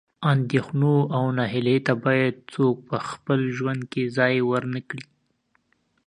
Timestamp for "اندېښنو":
0.33-0.95